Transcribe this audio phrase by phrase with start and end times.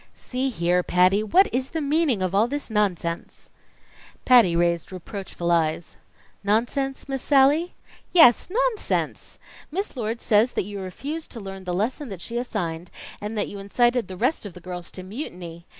[0.15, 3.51] "See here, Patty, what is the meaning of all this nonsense?"
[4.25, 5.95] Patty raised reproachful eyes.
[6.43, 7.75] "Nonsense, Miss Sallie?"
[8.11, 9.37] "Yes, nonsense!
[9.69, 12.89] Miss Lord says that you refused to learn the lesson that she assigned,
[13.21, 15.67] and that you incited the rest of the girls to mutiny.